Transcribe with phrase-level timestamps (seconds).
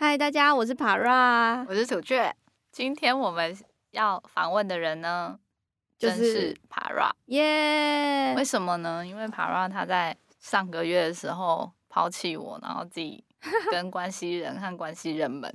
[0.00, 2.32] 嗨，大家，我是 Para，我是土雀。
[2.70, 3.58] 今天我们
[3.90, 5.36] 要访问的人呢，
[5.98, 8.32] 就是、是 Para，耶！
[8.36, 9.04] 为什么呢？
[9.04, 13.24] 因为 Para 他在上个月的时候抛弃我，然后自己
[13.72, 15.52] 跟关系人和关系人们、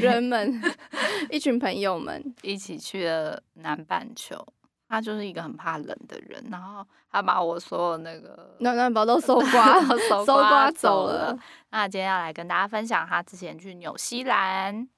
[0.00, 0.60] 人们
[1.30, 4.44] 一群朋友们一起去了南半球。
[4.88, 9.80] 他就是一个很怕冷的人，然后他把我所有那个暖暖包都 搜刮，
[10.24, 11.36] 搜刮走了。
[11.70, 14.88] 那今天要来跟大家分享他之前去纽西兰。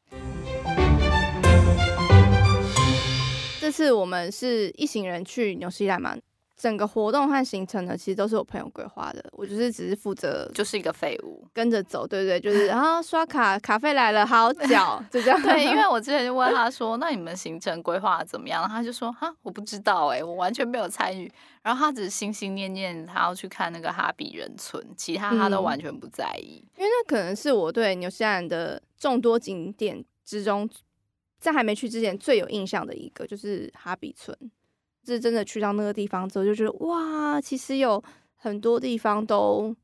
[3.60, 6.16] 这次我们是一行人去纽西兰嘛。
[6.58, 15.40] 整个活动和行程呢，其实都是我朋友规划的，我就是只是负责，就是一个废物，跟着走，对对，就是然后刷卡，卡费来了，好缴，就这样。
[15.40, 18.68] 对，因为 我之前就问他说，那你们行程规划怎么样？
[18.68, 21.32] 他就说，哈，我不知道，哎，我完全没有参与。
[21.62, 26.60] 然后他只是心心念念，他要去看那个哈比人村，其他他都完全不在意。
[26.76, 30.68] 嗯，因为那可能是我对纽西兰的众多景点之中，
[31.38, 34.36] 在还没去之前最有印象的一个，就是哈比村。
[35.04, 38.02] 是真的去到那个地方之后，就觉得哇，其实有
[38.36, 39.74] 很多地方都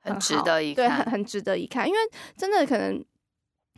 [0.00, 1.88] 很，很值得一看，对，很很值得一看。
[1.88, 1.98] 因为
[2.36, 3.04] 真的可能，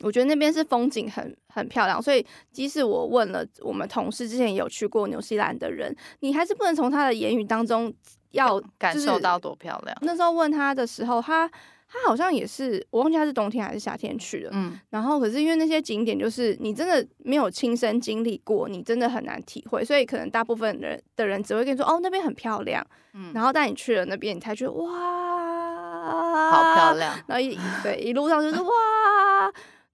[0.03, 7.93] 我觉得那边是风景很很漂亮，所以即使我问了我们同事之前有去过纽西兰的人，你还是不能从他的言语当中
[8.31, 9.97] 要感受到多漂亮。
[10.03, 11.51] 那时候问他的时候，他。
[11.91, 14.51] 他好像也是，我忘记他是冬天还是夏天去的。
[14.53, 22.87] 嗯，然后可是因为那些景点就是你真的没有亲身经历过，你真的很难体会，所以可能大部分人的人只会跟你说哦，那边很漂亮。
[23.15, 27.19] 嗯，然后带你去了那边，你才觉得哇，好漂亮。
[27.27, 28.71] 然后一对一路上就是哇，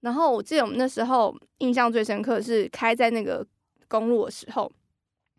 [0.01, 3.45] 然后我记得我们那时候印象最深刻是开在那个
[3.87, 4.69] 公路的时候，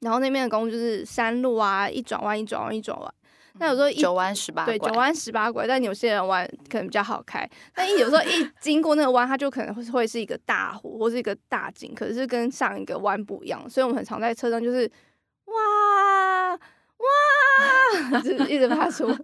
[0.00, 3.14] 然后那边的公路就是山路啊，一转弯一转弯一转弯。
[3.58, 7.48] 那有时候一九弯十八对九弯十八拐，但有些人弯可能比较好开。
[7.74, 13.68] 但一有时候一经过那个弯，它就可能会会是一个大湖或是一个大景，可是跟上一个弯不一样。
[13.68, 14.90] 所以我们很常在车上就是
[15.44, 16.52] 哇
[18.12, 19.14] 哇， 就一直发出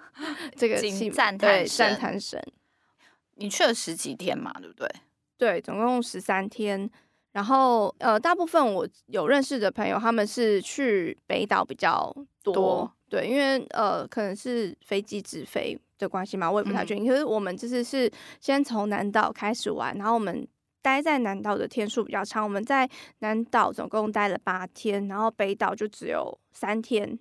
[0.56, 0.76] 这个
[1.12, 2.40] 赞叹对赞叹声。
[3.36, 4.88] 你去了十几天嘛，对不对？
[5.36, 6.88] 对，总共十三天。
[7.32, 12.54] 然后呃，大部分我有认识的朋友，他们是去北岛比较多。
[12.54, 17.04] 多对，因为呃，可能是飞机直飞的关系嘛，我也不太确定。
[17.04, 18.10] 嗯、可是我们就是是
[18.40, 20.46] 先从南岛开始玩，然后我们
[20.80, 22.88] 待在南岛的天数比较长，我们在
[23.18, 27.18] 南岛总共待了八天，然后北岛就只有三天。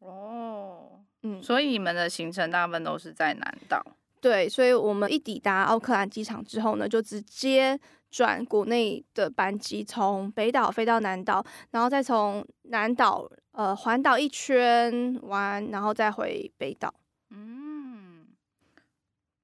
[0.00, 3.84] 哦，嗯，所以你们的行程大部分都是在南岛。
[4.20, 7.78] 对，所以我们一抵达奥克兰机场之后呢，就直接
[8.10, 13.30] 转国内的班机，从北岛飞到南岛，然后再从南岛。
[13.52, 16.94] 呃，环岛一圈玩，然后再回北岛。
[17.30, 18.28] 嗯，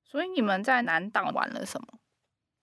[0.05, 1.99] 所以你们在南岛玩了什么？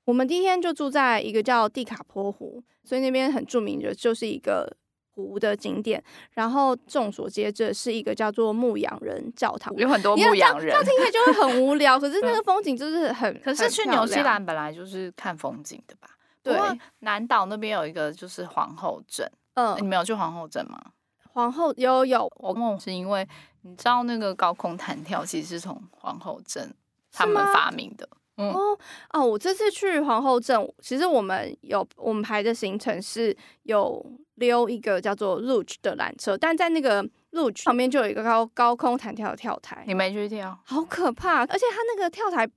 [0.05, 4.77] 我们第一天就住在一个叫蒂卡坡湖，所以那边很著名的就是一个
[5.13, 6.03] 湖的景点。
[6.31, 11.99] 然后众所皆知是一个叫做牧羊人教堂，有很多牧羊人，这样听起来就会很无聊。
[11.99, 16.09] 可是 那个风景就是很，可是去纽西兰本来就是看风景的吧？
[16.43, 16.57] 对，
[16.99, 20.81] 南岛那边有一个就是皇后镇，嗯，你没有去皇后镇吗？
[21.33, 23.27] 皇后有有，我梦是因为
[23.61, 26.73] 你知道那个高空弹跳其实是从皇后镇
[27.11, 28.09] 他们发明的。
[28.41, 28.79] 嗯、哦
[29.11, 40.57] 哦，我这次去皇后镇，其实我们有我们排的行程是有溜一个叫做 Luge 的缆车，但在那个 Luge 旁边就有一个高高空弹跳的跳台，你没去跳？
[40.65, 41.41] 好可怕！
[41.45, 42.49] 而且它那个跳台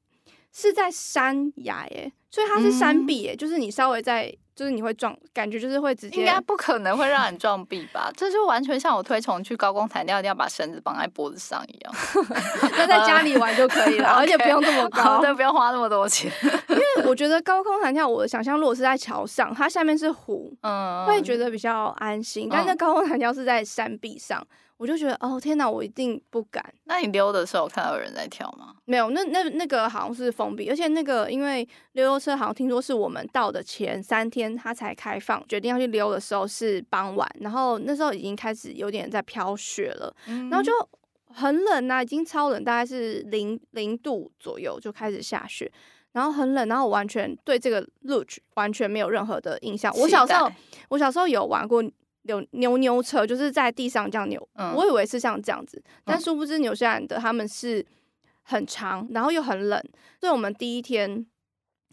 [0.53, 4.35] 是在山崖耶，所以它是山壁耶，嗯、就是你稍微在。
[4.55, 8.11] 就是你会撞，感觉就是会直接，应该不可能会让你撞壁吧？
[8.17, 11.95] 这就完全像我推崇去高空弹跳，一定要把绳子绑在脖子上一样。
[12.77, 16.31] 那在家里玩就可以了， 而且不用这么高， 对，不用花那么多钱。
[16.69, 22.49] 因为我觉得高空弹跳，我的想象如果是在桥上，它下面是湖，嗯，会觉得比较安心。
[22.51, 24.47] 但是高空弹跳是在山壁上。
[24.77, 26.75] 我就觉得哦天哪，我一定不敢。
[26.85, 28.75] 那你溜的时候看到有人在跳吗？
[28.85, 40.73] 没有，那那那个好像是封闭，而且那个因为溜溜车好像听说是我们到的前三天它才开放，决定要去溜的时候是傍晚，然后那时候已经开始有点在飘雪了，嗯、然后就
[41.33, 45.71] 很冷呐、啊，已经超冷，大概是零零度左右就开始下雪，
[46.13, 49.95] 然后很冷，然后我完全对这个 Luge 完全没有任何的印象。
[49.97, 50.51] 我小时候
[50.89, 51.83] 我小时候有玩过。
[52.25, 57.85] 有扭扭车，就是在地上这样扭，嗯、我以为是像这样子，但殊不知纽西兰的他们是
[58.43, 59.83] 很长，然后又很冷，
[60.21, 61.25] 所以我们第一天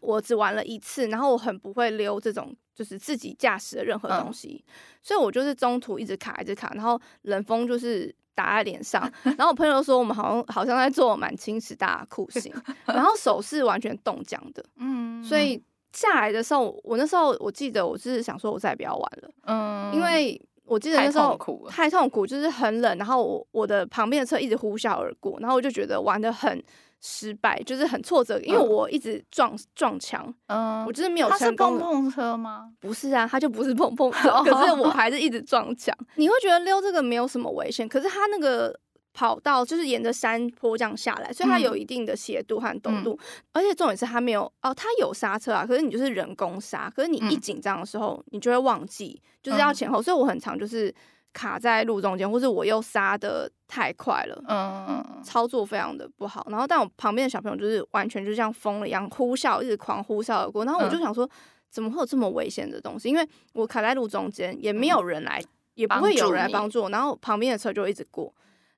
[0.01, 12.53] 我只玩了一次，然后我很不会溜这种就是自己驾驶的任何东西，嗯、所以我就是中途一直卡一直卡，然后冷风就是打在脸上， 然后我朋友说我们好像好像在做满清十大酷刑，
[12.87, 15.61] 然后手是完全冻僵的，嗯，所以
[15.93, 26.63] 下来的时候，我那时候我记得我是想说，我再也不要玩了，嗯，因为我记得那时候太痛苦，太痛苦，就是很冷，然后我我的旁边的车一直呼啸而过，然后我就觉得玩的很
[27.01, 31.71] 失败，就是很挫折，因为我一直撞撞墙，嗯，我就是没有成功。
[31.71, 32.71] 它是碰碰车吗？
[32.79, 35.95] 不是啊，它就不是碰碰车， 可是我还是一直撞墙。
[36.15, 38.79] 你会觉得溜这个没有什么危险，可是它那个。
[39.13, 50.93] 跑道就是沿着山坡这样下来，所以它有一定的斜度和陡度，嗯、而且重点是它没有哦，它有刹车啊，可是你就是人工刹，可是你一紧张的时候，你就会忘记就是要前后，嗯、所以我很常就是
[51.33, 56.47] 卡在路中间，或是我又刹的太快了，嗯，操作非常的不好。
[56.49, 61.29] 然后但我旁边的小朋友就是完全就像疯了一样呼啸，一直狂呼啸而过，然后我就想说，
[61.69, 63.09] 怎么会有这么危险的东西？
[63.09, 68.33] 因为我卡在路中间，也没有人来，嗯、也不会有人来帮助我，然后旁边的车就一直过。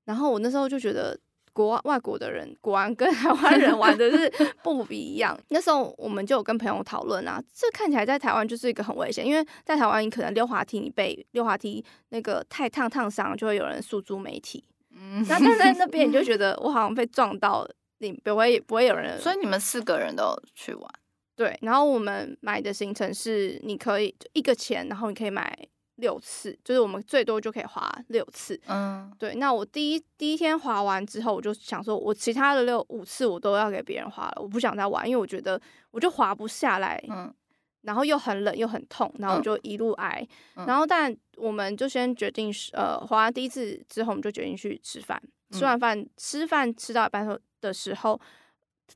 [0.06, 1.18] 然后我那时候就觉得，
[1.54, 4.32] 国外国的人果然跟台湾人 玩的是
[4.64, 5.40] 不一样。
[5.50, 14.64] 那时候我们就有跟朋友讨论啊，这看起来在台湾就是一个很危险，因为在台湾你可能溜滑梯，你被溜滑梯那个太烫烫伤，就会有人诉诸媒体。
[14.96, 17.68] 嗯，那但在那边你就觉 得我好像被撞到，
[18.00, 19.20] 你不会不会有人。
[19.20, 20.92] 所以你们四个人都去玩？
[21.36, 21.58] 对。
[21.62, 25.58] 然后我们买的行程是，你可以一个钱，然后你可以买。
[25.96, 28.60] 六次，就是我们最多就可以滑六次。
[28.68, 29.36] 嗯，对。
[29.36, 35.60] 那我第一第一天滑完之后，我就想说，我其他的六五次我都要给别人滑了，我不想再玩，因为我觉得
[35.92, 37.04] 我就滑不下来。
[37.10, 37.34] 嗯，
[37.82, 40.26] 然后又很冷又很痛，然后我就一路挨。
[40.56, 45.22] 嗯、然后，但我们就先决定，呃，滑完第一次之后，我们就决定去吃饭。
[45.52, 48.20] 吃完饭，吃饭吃到一半的时候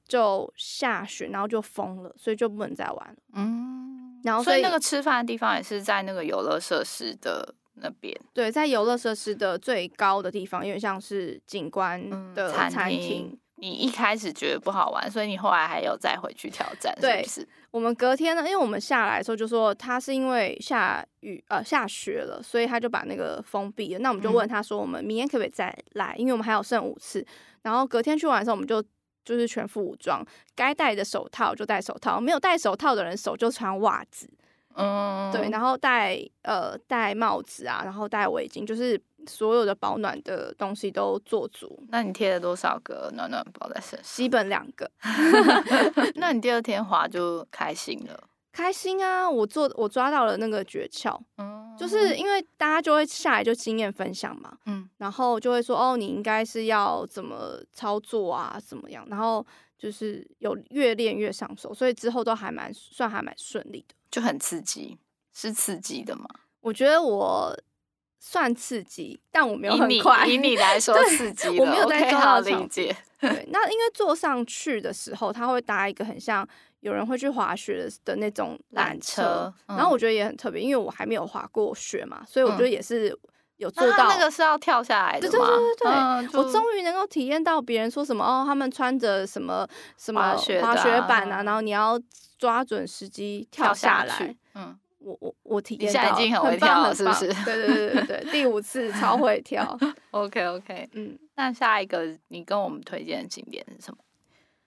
[0.08, 3.16] 就下雪，然后就封了，所以就不能再玩了。
[3.34, 4.20] 嗯。
[4.24, 8.14] 然后所以，那个吃饭的地方也是在那个游乐设施的那边。
[8.34, 13.38] 对，在游乐设施的最高的地方，因为像是景观的餐厅。
[13.60, 17.48] 你一开始觉得不好玩，所以你后来还有再回去挑战，对，是不是？
[17.72, 24.00] 我们隔天呢，因为我们下来的时候就说他是因为下雨呃下雪了，所以他就把那个封闭了。
[24.00, 26.14] 那我们就问他说，我们明天可不可以再来？
[26.18, 27.26] 嗯、因为我们还有剩五次。
[27.64, 28.84] 然后隔天去玩的时候，我们就。
[29.28, 30.26] 就是全副武装，
[30.56, 34.30] 该戴的手套就戴手套，没有戴手套的人手就穿袜子，
[34.76, 41.84] 嗯，对，然后戴呃戴帽子啊，然后戴围巾，就是所有的保暖的东西都做足。
[41.90, 44.16] 那你贴了多少个暖暖包在身上？
[44.16, 44.90] 基本两个。
[46.16, 48.24] 那你第二天滑就开心了？
[48.58, 49.30] 开心啊！
[49.30, 51.56] 我做我抓到了那个诀窍，嗯。
[51.78, 59.46] 就是因为大家就会下来就经验分享嘛，嗯，然后就会说哦，你应该是要怎么操作啊，怎么样，然后
[59.78, 64.98] 就是有越练越上手，所以之后都还蛮算还蛮顺利的，就很刺激，
[65.32, 66.26] 是刺激的吗？
[66.62, 67.56] 我觉得我
[68.20, 72.98] 算刺激，但我没有很快，以你，来说 刺激，我没有在做到 okay, 理解。
[73.20, 76.48] 对，那因为坐上去的时候，它会搭一个很像。
[76.88, 83.14] 有人会去滑雪的那种缆车，然后我觉得也很特别，因为我还没有滑过雪嘛，所以我觉得也是
[83.58, 84.08] 有做到。
[84.08, 85.46] 那个是要跳下来的吗？
[85.46, 89.68] 对对对对，我终于能够体验到别人说什么哦，他们穿着什么
[89.98, 92.00] 什么滑雪板啊，然后你要
[92.38, 94.34] 抓准时机跳下来。
[94.56, 97.28] 嗯，我我我体验到，你现在已经很会跳了，是不是？
[97.44, 99.78] 对对对对对，第五次超会跳。
[100.12, 103.98] OK OK，嗯，那下一个你跟我们推荐的景点是什么？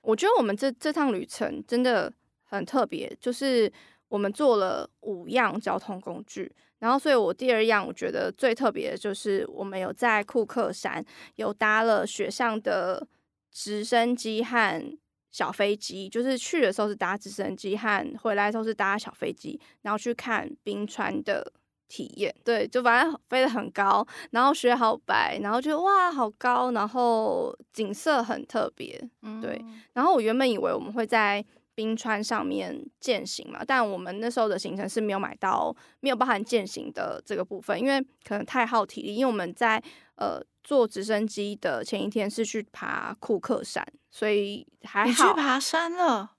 [0.02, 2.12] 我觉得我们这这趟旅程真的
[2.44, 3.73] 很特别，就是
[4.08, 11.05] 我们坐了五样交通工具，然后所以我第二样我觉得最特别的就是我们有在库克山
[11.36, 13.06] 有搭了雪上的
[13.51, 14.98] 直升机和
[15.31, 21.53] 小飞机，就是去的时候是搭直升机，和回来的时候是搭小飞机，然后去看冰川的。
[21.91, 28.97] 体验对，就反正飞得很高，然后雪好白，然后就哇好高，然后景色很特别，
[29.43, 29.61] 对。
[29.93, 31.44] 然后我原本以为我们会在
[31.75, 39.17] 冰川上面践行嘛，但我们那时候的行程是没有买到，没有包含践行的这个部分，因为可能太耗体力。
[39.17, 39.82] 因为我们在
[40.15, 45.09] 呃坐直升机的前一天是去爬库克山，所以还好。
[45.09, 46.32] 你去爬山了？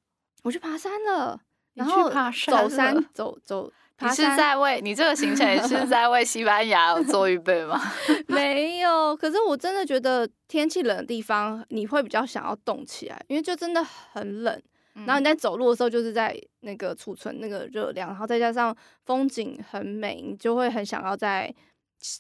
[0.44, 1.42] 我去爬山了，
[1.74, 2.10] 然后
[2.48, 3.70] 走山走走。
[4.02, 7.80] 你是在为你这个行程也是在为西班牙 做预备吗？
[8.28, 14.62] 没有，可是我真的觉得天气冷的地方你会比较想要动起来，因为就真的很冷。
[14.94, 21.54] 然后你在走路的时候就是在那个储存那个热量，然后再加上风景很美，你就会很想要再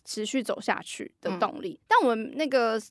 [0.06, 1.80] 持续走下去的动力。
[1.88, 2.82] 但我们那个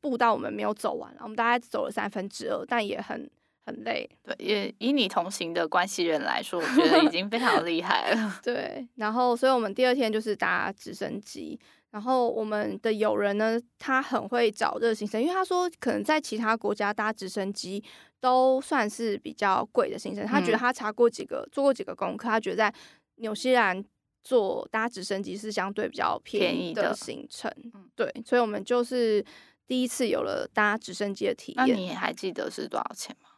[0.00, 3.30] 步道我们没有走完，我们大概走了三分之二，但也很。
[3.64, 8.38] 很累，对，也以你同行的关系人来说，我觉得已经非常厉害了。
[8.42, 11.58] 对，然后，所以我们第二天就是搭直升机，
[11.90, 17.82] 然后我们的友人呢，他很会找这个行程，因为他说可能在其他国家搭直升机
[18.18, 20.26] 都算是比较贵的行程。
[20.26, 22.74] 他觉得他查过几个，做过几个功课，他觉得在
[23.16, 23.84] 纽西兰
[24.24, 27.48] 坐搭直升机是相对比较便宜的行程。
[27.94, 29.24] 对，所以我们就是
[29.68, 31.68] 第一次有了搭直升机的体验。
[31.68, 33.28] 那你还记得是多少钱吗？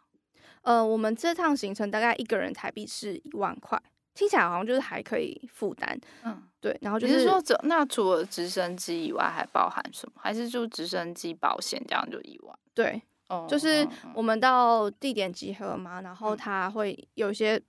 [0.64, 3.80] 呃，我们这趟行程大概一个人台币是一万块。
[4.14, 6.78] 听起来好像就是还可以负担，嗯，对。
[6.82, 10.20] 然后就是，是说，这那除了直升机以外，还包含什么？
[10.22, 12.56] 还是就直升机保险这样就一万？
[12.72, 17.60] 对，哦，就是我们到地点集合嘛，然后他会有一些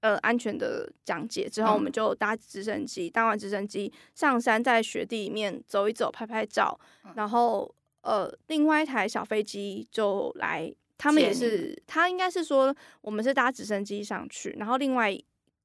[0.00, 6.80] 呃安全的讲解，之后我们就搭直升机，搭完直升机上山，在雪地里面走一走，拍拍照，
[7.14, 15.18] 然后呃，另外一台小飞机就来，他们也是，他应该是说我们是搭直升机上去，然后另外。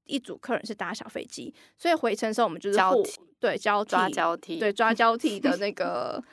[0.07, 6.23] 一组客人是搭小飞机，所以回程的时候我们就是交替，对，交替抓交替，对，抓交替的 那个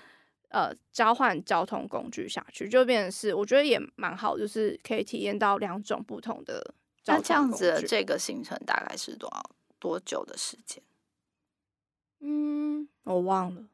[0.50, 6.74] 呃交换交通工具下去，就变成是我觉得也蛮好，就是可以体验到两种不同的。
[7.06, 9.42] 那这样子的这个行程大概是多少
[9.78, 10.82] 多久的时间？
[12.20, 13.64] 嗯，我忘了，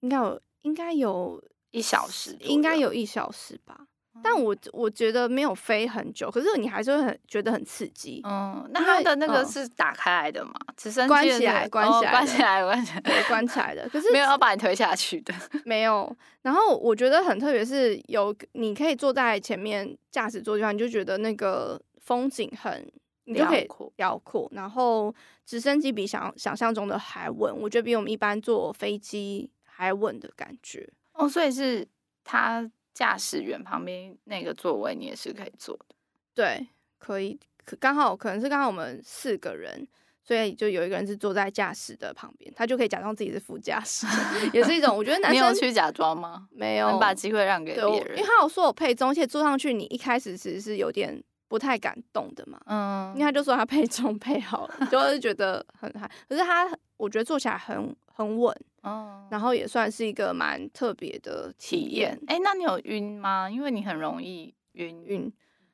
[0.00, 3.88] 应该有应该有一小时，应该有一小时吧。
[4.22, 8.20] 但我我觉得没有飞很久，可是你还是会很觉得很刺激。
[8.24, 10.52] 嗯，那它的那个是打开来的嘛？
[10.76, 13.88] 直升机关起来，关起来，关起来，关起来，对，关起来的。
[13.92, 15.34] 可是没有要把你推下去的，
[15.64, 16.16] 没有。
[16.42, 22.90] 然后我觉得很特别，是有你可以坐在前面驾驶座的地方，你就觉得那个风景很，
[23.24, 24.48] 你就可以辽阔。
[24.54, 30.88] 然后直升机比想想象中的还稳，我觉得比我们一般坐飞机还稳的感觉。
[31.12, 31.86] 哦，所以是
[32.24, 32.70] 它。
[32.98, 35.94] 驾驶员旁边那个座位，你也是可以坐的。
[36.34, 36.66] 对，
[36.98, 39.86] 可以，可刚好可能是刚好我们四个人，
[40.24, 44.04] 所以就有一个人是坐在驾驶的旁边，他就可以假装自己是副驾驶，
[44.52, 45.54] 也是一种我觉得男生。
[45.54, 46.48] 去假装吗？
[46.50, 48.16] 没有，能把机会让给别人。
[48.18, 52.60] 因为他有说我配重，而且坐上去你一开始其实是有点不太敢动的嘛。
[52.66, 56.10] 嗯，因为他就说他配重配好了，就是觉得很嗨。
[56.28, 58.52] 可是他我觉得坐起来很很稳。
[58.82, 62.18] 哦，然后也算是一个蛮特别的体验。
[62.26, 63.50] 哎，那你有晕吗？
[63.50, 65.32] 因为你很容易晕晕。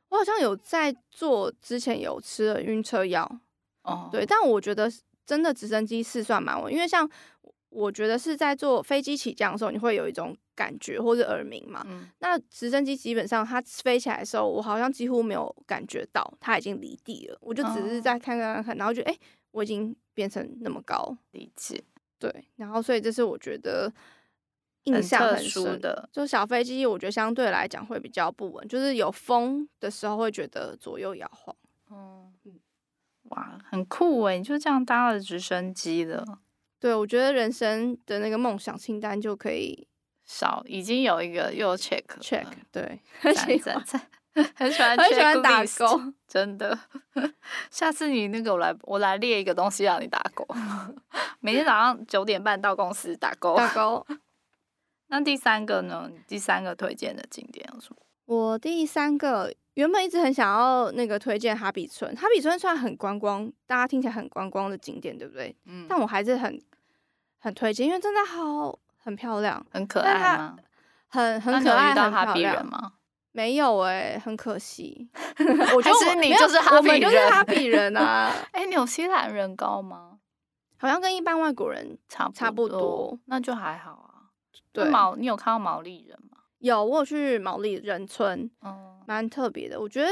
[0.09, 3.29] 我好像有在做之前有吃了晕车药。
[3.83, 4.91] 哦，对，但我觉得
[5.27, 7.09] 真的直升机是算蛮稳，因为像
[7.69, 11.85] 我觉得是在坐飞机起降的时候，你会有一种感觉或者耳鸣嘛。
[11.89, 12.09] 嗯。
[12.21, 19.19] 那直升机基本上它飞起来的时候，我好像几乎没有感觉到它已经离地了，我就只是在看看看看，然后觉得哎，
[19.51, 21.83] 我已经变成那么高，理解。
[22.31, 23.93] 对，然后所以这是我觉得
[24.85, 31.55] 印象很深的，就小飞机，我觉得相对来讲会比较不稳，就是有风的时候会觉得左右摇晃。
[31.91, 32.33] 嗯，
[33.25, 34.39] 哇，很酷诶！
[34.39, 36.25] 你就这样搭了直升机了。
[36.79, 39.87] 对，我觉得人生的那个梦想清单就可以
[40.25, 42.47] 少，已经有一个又 check check。
[42.71, 43.01] 对。
[44.57, 46.79] 很喜欢， 很喜欢打勾， 真的。
[47.71, 50.47] 下次你那个我来，我来列一个东西让你打勾。
[51.41, 54.05] 每天早上九点半到公司打勾，打勾。
[55.09, 56.11] 那第三个呢？
[56.27, 57.97] 第三个推荐的景点有什么？
[58.25, 65.55] 我第三个原本一直很想要那个推荐哈比村，哈比村虽然很观光，大家听起来很观光的景点，对不对？
[65.67, 65.87] 嗯。
[65.89, 66.61] 但我还是很
[67.39, 70.57] 很推荐，因为真的好很漂亮，很可爱吗？
[71.09, 72.95] 很很可爱，遇到哈比人吗？
[73.37, 75.09] 没有哎、欸，很可惜。
[75.75, 78.31] 我就是你就是哈比人，就是哈比人啊！
[78.55, 80.21] 哎、欸，纽西兰人高吗？
[80.79, 84.31] 好像跟一般外国人差差不多，那就还好啊。
[84.73, 86.39] 对，毛，你有看到毛利人吗？
[86.61, 89.81] 有，我有去毛利人村，嗯，蛮特别的。
[89.81, 90.09] 我觉得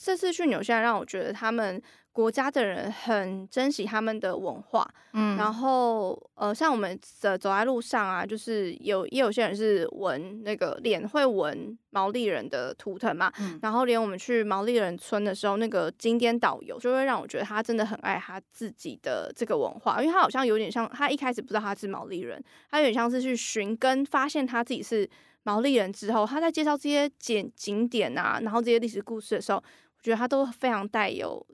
[0.00, 1.80] 这次去纽西兰让我觉得他们。
[2.12, 22.38] 国家的人很珍惜他们的文化，嗯，然后呃，像我们走走在路上啊，就是有也有些人是纹那个脸会纹毛利人的图腾嘛，嗯，然后连我们去毛利人村的时候，那个景点导游就会让我觉得他真的很爱他自己的这个文化，因为他好像有点像他一开始不知道他是毛利人，
[22.70, 25.08] 他有点像是去寻根发现他自己是
[25.44, 31.46] 毛利人之后，他在介绍这些景景点啊，然后这些历史故事的时候，我觉得他都非常带有。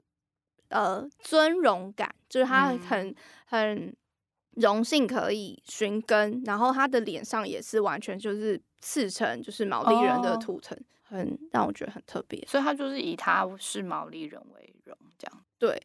[0.69, 3.95] 呃，尊荣感就是他很、嗯、很
[4.55, 12.43] 荣幸可以寻根，然后他的脸上也是完全就是刺成就是毛利人的图腾，哦、很让我觉得很特别。
[12.47, 15.45] 所以他就是以他是毛利人为荣，这样。
[15.57, 15.81] 对，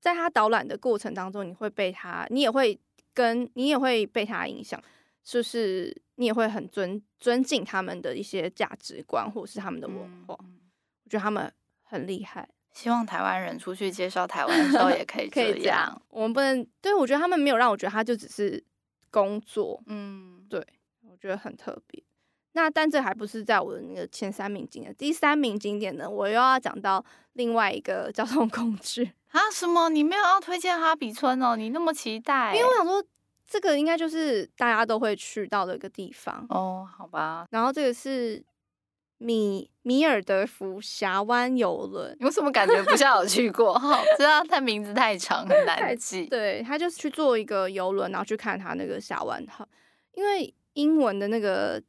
[0.00, 2.78] 在他导览的过程当中，你会被他，你也会
[3.14, 4.82] 跟你也会被他影响，
[5.22, 10.36] 就是你也会很尊尊敬他们的一些价值观或是他们的文化。
[10.42, 10.60] 嗯、
[11.04, 11.50] 我觉得他们
[11.82, 12.48] 很厉害。
[12.78, 15.52] 希望台湾人出去介绍台湾的时候也可以这样。
[15.52, 16.02] 可以这样。
[16.10, 18.62] 我们不能，对，我觉得他们没有让我觉得他就只是
[19.10, 20.64] 工作，嗯，对，
[21.02, 22.00] 我觉得很特别。
[22.52, 29.40] 那但这还不是在我的那个前三名景点，第三名景点呢，我又要讲到另外一个交通工具 啊？
[29.52, 29.88] 什么？
[29.88, 31.56] 你没有要推荐哈比村哦？
[31.56, 32.54] 你那么期待？
[32.54, 33.04] 因为我想说，
[33.48, 36.88] 这个应该就是大家都会去到的一个地方哦。
[36.96, 38.40] 好吧，然后这个是
[39.18, 43.74] 米米尔德福峡湾游轮，有什么感觉不像有去过？
[43.78, 46.24] 哦，知道它名字太长很难记。
[46.26, 49.44] 对，他就是去坐一个游轮，然后去看他那个峡湾。
[49.46, 49.68] 哈，
[50.14, 51.82] 因为英文的那个。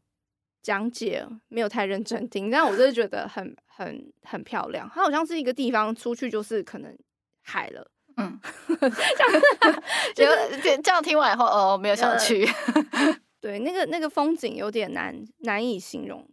[0.62, 4.88] 讲解没有太认真听，但我真的觉得很很很漂亮。
[4.94, 6.96] 它好像是一个地方，出去就是可能
[7.42, 7.90] 海了。
[8.18, 8.38] 嗯，
[10.14, 12.46] 这样就这样听完以后，哦，没有想去。
[12.92, 16.28] 呃、对，那个那个风景有点难难以形容。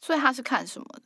[0.00, 1.02] 对，所以他是看什么的？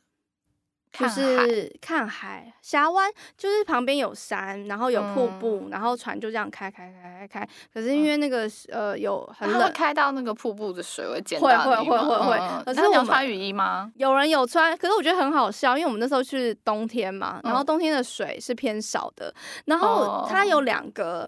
[0.95, 7.49] 就是看海峡湾，就是旁边有山，然后有瀑布，嗯、然后船就这样开开开开开。
[7.73, 12.37] 可是因为那个、嗯、呃有很冷，开到那个瀑布的水会溅到会会会会会。
[12.37, 13.91] 嗯、可是我们穿雨衣吗？
[13.95, 19.33] 有人有穿，可是我觉得很好笑，因为我们那时候是冬天嘛，然后冬天的水是偏少的，
[19.65, 21.27] 然后它有两个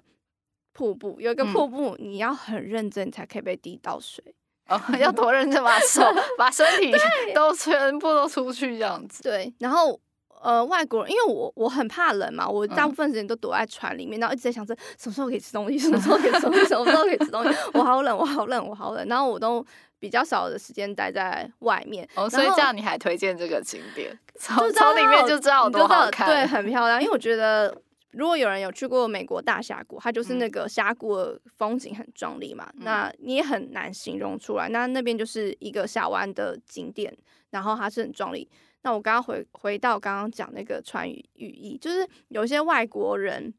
[0.73, 4.35] 瀑布，有一个瀑布你要很认真才可以被滴到水。
[4.67, 6.01] 哦， 要多认真把手、
[6.37, 6.91] 把身体
[7.33, 9.21] 都全部都出去这样子。
[9.21, 9.99] 对，然后
[10.41, 17.57] 呃，外国人，因为我我很怕冷嘛，我大部分时间都躲在船里面，然后一直在想着什么时候可以吃东西， 什么时候可以吃东西，什么时候可以吃东西。
[17.73, 19.07] 我好冷，我好冷，我好冷。
[19.07, 19.65] 然后我都
[19.99, 22.07] 比较少的时间待在外面。
[22.15, 24.17] 哦，所以这样你还推荐这个景点？
[24.39, 26.99] 从从里面就知道有多好看，对，很漂亮。
[27.01, 27.75] 因为我觉得。
[28.15, 34.69] 如果有人有去过美国大峡谷，它就是那个峡谷的风景很壮丽嘛，嗯、那你也很难形容出来。
[34.69, 37.15] 那那边就是一个峡湾的景点，
[37.49, 38.49] 然后它是很壮丽。
[38.83, 43.53] 那我刚刚回回到刚刚讲那个穿雨雨衣，就是有些外国人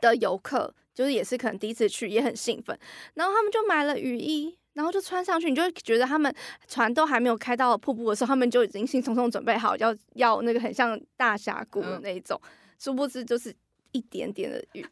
[0.00, 2.78] 的游客，就是也是可能第一次去，也很兴奋，
[3.14, 6.34] 然后他们就买了雨衣，然后就穿上去，你就会觉得他们
[6.66, 12.40] 船都还没有开到瀑布的时候，他们就已经兴冲冲准备好要要那个很像大峡谷的那一种，
[12.78, 13.54] 殊不知就是。
[13.92, 14.86] 一点点的雨，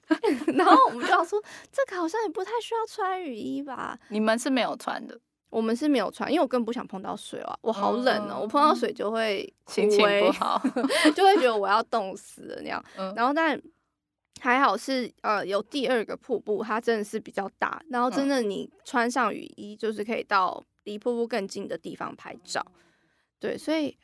[0.55, 3.99] 然后我们就要说，这个好像也不太需要穿雨衣吧？
[4.09, 10.63] 你们是没有穿的，我们是没有穿，因为我更不想碰到水啊，我好冷哦、喔，嗯、我碰到水就会心情不好，
[11.17, 12.85] 就会觉得我要冻死了那样。
[12.97, 13.61] 嗯、然后但
[14.41, 22.65] 还好是呃有第二个瀑布，它真的是比较大，然后真的你穿上雨衣就是可以到离瀑布更近的地方拍照，
[23.39, 23.97] 对，所以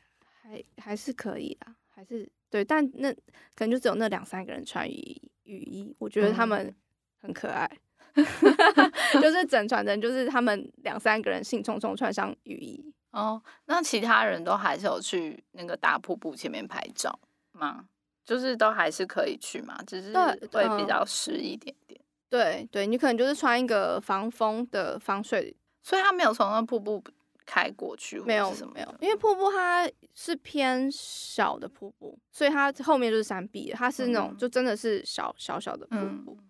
[0.43, 2.27] 还还是可以的，还是。
[2.57, 3.13] 对，但那
[3.55, 6.75] 可能就只有那两三个人穿雨雨衣，我觉得他们
[7.21, 7.71] 很可爱，
[8.15, 8.25] 嗯、
[9.21, 12.83] 就是整船的人，就是他们两三个人兴冲冲穿上雨衣。
[13.11, 17.19] 哦，那其他人都还是有去那个大瀑布前面拍照
[17.53, 17.85] 吗？
[18.25, 22.01] 就是都还是可以去嘛，只是会比较湿一点点。
[22.31, 27.05] 对、嗯、对，对你可能就是穿一个防风的防水，所以他没有从那瀑布。
[27.47, 36.37] 开过去没有没有，因为瀑布它是偏小的瀑布，所以它后面就是山壁，它是那种就真的是小小小的瀑布。
[36.41, 36.49] 嗯、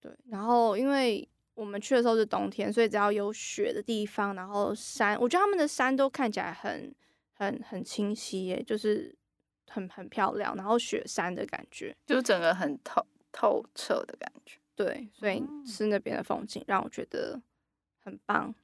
[0.00, 6.92] 对，然后因为我们去的时候是冬天，所以只要有雪的地方，然后山，我觉得他们的山都看起来很
[7.32, 9.16] 很很清晰耶，就是
[9.68, 14.58] 很很漂亮，然后雪山的感觉，就整个很透透彻的感觉。
[14.74, 17.40] 对，所以是那边的风景让我觉得
[18.02, 18.54] 很棒。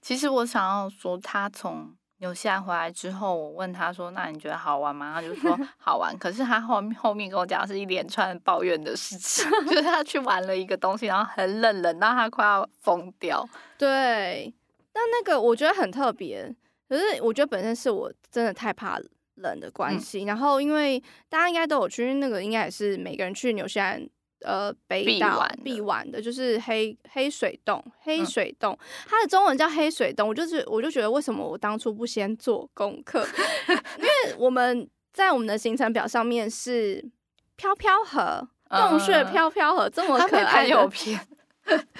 [0.00, 6.16] 其实我想要说，他从纽西兰回来之后，我问他说：“那你觉得好玩吗？”他就说 好玩。
[6.18, 13.46] 可是他后面后面跟我讲是一连串抱怨的事情， 就是他去玩了一个东西，然后很冷，冷到他快要疯掉。
[13.76, 14.54] 对，
[14.92, 16.54] 但那个我觉得很特别。
[16.88, 18.98] 可是我觉得本身是我真的太怕
[19.36, 20.24] 冷的关系。
[20.24, 24.06] 嗯、然后因为大家应该都有去，那个应该也是每个人去纽西兰。
[24.44, 28.78] 呃，北岛必玩的就是黑黑水洞，黑水洞，嗯、
[29.08, 30.28] 它的中文叫黑水洞。
[30.28, 33.26] 我就是，我就觉得为什么我当初不先做功课？
[33.98, 37.04] 因为我们在我们的行程表上面是
[37.56, 41.18] 飘飘河，洞穴飘飘河，这么可爱有片。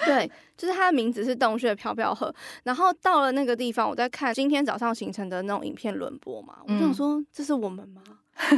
[0.05, 2.31] 对，就是它的名字是洞穴飘飘河。
[2.63, 8.03] 然后到了那个地方，我在看今天早上形成的那种影片轮播嘛，我就想说，这是我们吗？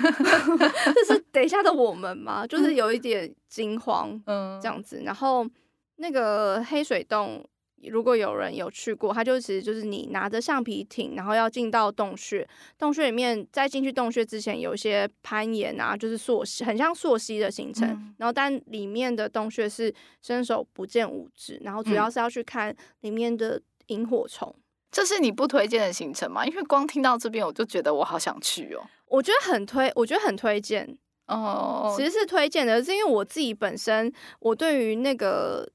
[0.93, 2.45] 这是等一下的我们吗？
[2.47, 5.01] 就是有一点惊慌，嗯，这样子。
[5.05, 5.47] 然后
[5.97, 7.47] 那个黑水洞，
[7.89, 12.47] 如果有人有去过，它就其实就是你拿着橡皮艇，然后要进到洞穴。
[12.77, 17.87] 洞穴里面，在进去洞穴之前，有一些攀岩啊，就是溯溪，很像溯溪的行程。
[17.87, 24.53] 嗯、然后，但里面的洞穴是伸手不见五指，然后主要是要去看里面的萤火虫。
[24.97, 26.43] 这是你不推荐的行程吗？
[26.43, 28.81] 因为光听到这边，我就觉得我好想去哦。
[29.07, 31.93] 我觉得很推，我觉得很推荐哦。
[31.95, 35.69] 其实是推荐的，是因为我自己本身，我对于那个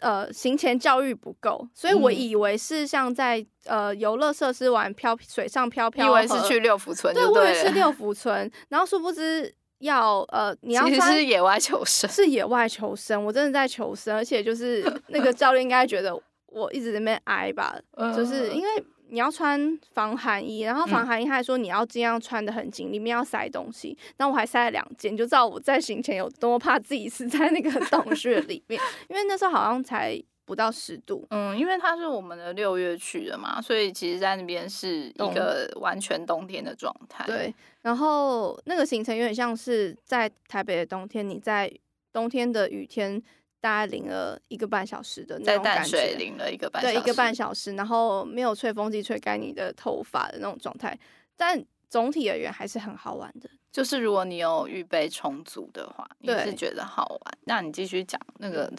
[0.00, 16.14] 呃行前教育不够，所以我以为是像在呃游乐设施玩漂水上漂漂，以为是去六福村对，对，我以为是六福村，然后殊不知要呃你要其实是野外求生，是野外求生，我真的在求生，而且就是那个教练应该觉得
[16.56, 17.78] 我一直在那边挨吧，
[18.16, 18.68] 就是因为。
[19.08, 23.96] 你要穿防寒衣，然后防寒衣他还说你要尽量穿的很紧，里面要塞东西。
[24.16, 28.82] 那我还塞了两件，就知道我在行前有多么怕自己死在那个洞穴里面。
[29.08, 31.24] 因为那时候好像才不到十度。
[31.30, 37.24] 嗯，因为它是我们的六月去的嘛，所以其实在那边是一个完全冬天的状态。
[37.26, 41.72] 对，然后那个行程有点像是在台北的冬天，你在
[42.12, 43.22] 冬天的雨天。
[43.66, 50.96] 大概淋了一个半小时的那种感觉，在淡水淋了一个半小时，对，一个半小时，然后没有吹风机吹干你的头发的那种状态，
[51.36, 53.50] 但总体而言还是很好玩的。
[53.72, 57.38] 就是如果你有预备充足的话，你是觉得好玩。
[57.46, 58.72] 那你继续讲那个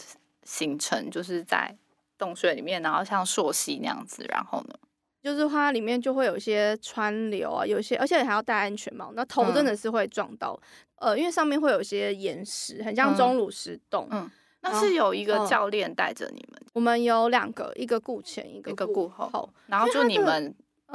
[0.44, 1.76] 行程，就是在
[2.16, 4.74] 洞穴里面，然后像溯溪那样子，然后呢，
[5.22, 10.58] 就是它里面就会有一些川流啊，有些而且还要戴安全帽，那头真的是会撞到，
[10.96, 14.22] 嗯、呃，因为上面会有一些岩石，很像钟乳石洞，嗯。
[14.22, 14.30] 嗯
[14.70, 20.54] 那是有一个教练带着你们，我们有两个，一个顾前，一个顾后，后，然后就你们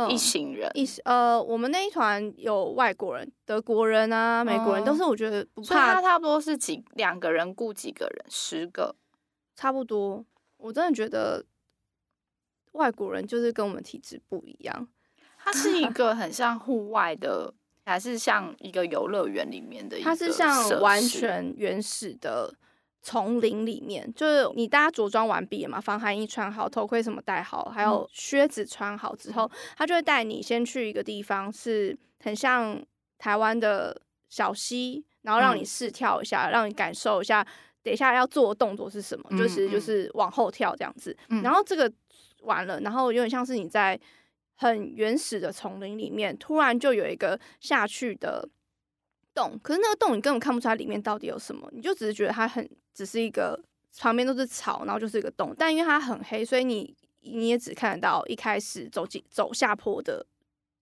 [0.10, 8.96] 一行人，一呃，我们那一团有外国人，德国人啊，美国人，都是我觉得不怕，他差不多是几两个人顾几个人，十个，
[9.56, 10.26] 差不多。
[10.58, 11.46] 我真的觉得
[12.72, 14.88] 外国人就是跟我们体质不一样，
[15.38, 17.54] 它是一个很像户外的，
[17.86, 22.54] 还是像一个游乐园里面的 一个，它是像完全原始的。
[23.06, 32.82] 丛林里面，就是你大家着装完毕了嘛，防寒衣穿好，头盔什么戴好，还有靴子穿好之后，他就会带你先去一个地方，是很像
[33.18, 37.46] 台湾的小溪，然后让你试跳一下，让你感受一下，
[37.82, 41.14] 等一下要做的动作是什么，就是就是往后跳这样子。
[41.44, 41.92] 然后这个
[42.44, 44.00] 完了，然后有点像是你在
[44.56, 48.48] 很原始的丛林里面，突然就有一个下去的
[49.34, 52.66] 洞，可是那个洞你根本看不出来里面到底有什么，你就只是觉得它很。
[52.94, 53.60] 只是一个
[53.98, 60.26] 旁边都是草，然后就是一个洞，但因为它很黑，所以你你也只看得到一开始走进走下坡的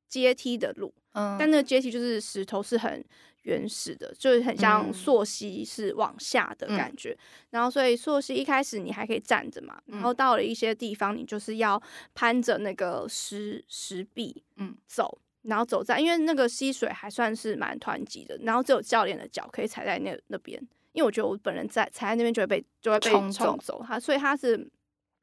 [0.08, 3.04] 阶梯的路，嗯，但那个阶梯就是石头，是很
[3.44, 7.12] 原始的，就是很像溯溪是往下的感觉。
[7.12, 7.18] 嗯、
[7.52, 11.82] 然后所以溯溪一开始你还可以站着嘛，然后到了一些地方，你就是要
[12.14, 20.62] 攀着那个石石壁，嗯，走，然后走在，因为那个溪水还算是蛮湍急的，然后只有教练的脚可以踩在那那边。
[20.94, 24.70] 因为我觉得我本人在踩在那边就会被就会被冲走，它所以它是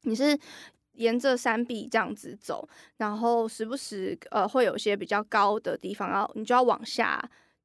[0.02, 0.38] 你是
[0.92, 7.22] 沿着山壁这样子走，然后时不时呃会有一些比较高的地方，然后你就要往下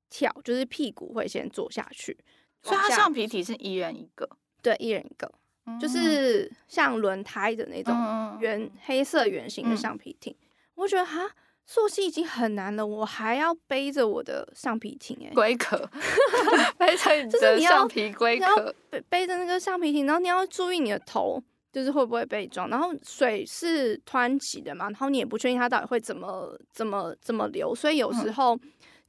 [0.10, 2.18] 跳，就是屁股会先坐下去。
[2.62, 4.30] 所以它橡皮艇是一人一个，
[4.62, 5.32] 对，一人一个，
[5.66, 7.94] 嗯、就是像轮胎的那种
[8.39, 10.36] 圆、嗯、黑色圆形的橡皮艇。
[10.39, 11.30] 嗯、我觉得哈。
[11.65, 15.89] 溯溪已经很难了，我还要背着我的橡皮艇哎，龟壳，
[16.78, 22.69] 背着你的橡皮龟壳，背背着那个橡皮艇，然后你要注意你的头，就是会不会被撞。
[22.69, 28.60] 然后水是湍急的嘛，然后你也不确定它到底会怎么怎么怎么流，所以有时候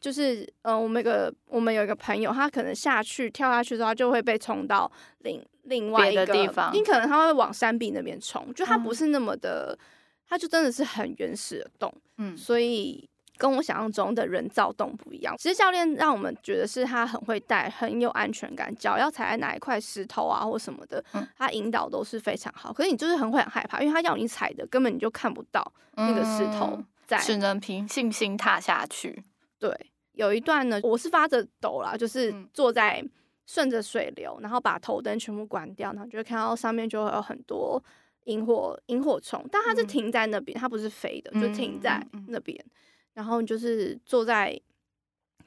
[0.01, 9.77] 就是嗯、呃，我们有个我们有一个朋友，他可能下去跳下去之后，他就会被冲到另另外一个地方，你可能他会往山壁那边冲，就他不是那么的。
[9.77, 9.87] 嗯
[10.29, 15.35] 它就真的是很原始的洞，嗯，所以跟我想象中的人造洞不一样。
[15.39, 22.73] 其实教练让我们觉得是他很会带，很有安全感，脚要踩在哪一块石头啊或什么的，嗯，他引导都是非常好。
[22.73, 29.23] 可是你就是很会很害怕，因为他要你踩的根本你就看不到那个石头在，只能凭信心踏下去。
[29.59, 29.73] 对，
[30.13, 33.05] 有一段呢，我是发着抖啦，就是坐在
[33.47, 37.83] 顺着水流，然后把头灯全部关掉，然后就会看到上面就会有很多。
[38.25, 42.65] 萤火萤火虫，但它是停在那边，嗯、它不是飞的，就停在那边。
[43.13, 44.61] 然后就是坐在，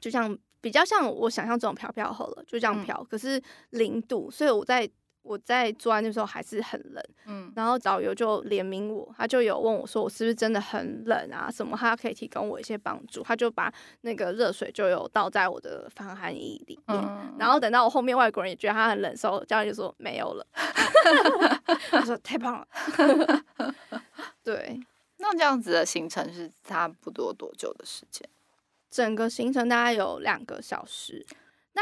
[0.00, 2.96] 就像比较像我想象这种飘飘河了，就这样飘。
[3.00, 4.88] 嗯、可是零度，所以我在
[5.28, 7.04] 我在坐在那时候还是很冷。
[7.26, 11.50] 嗯，然后导游就怜悯我，他就有问我说我是不是真的很冷啊？
[11.50, 13.22] 什么他可以提供我一些帮助？
[13.22, 16.98] 他就把那个热水就有倒在我的防寒衣里面。
[16.98, 20.46] 嗯、然后等到我后面外国人也觉得他很冷的时候，教练就说没有了。
[21.90, 22.66] 他说太棒了，
[24.42, 24.80] 对。
[25.20, 28.26] 那这样子的行程是差不多多久的时间？
[28.88, 31.26] 整个行程大概有两个小时。